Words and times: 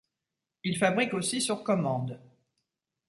Il 0.63 0.77
fabrique 0.77 1.13
aussi 1.13 1.41
sur 1.41 1.61
commande. 1.61 2.19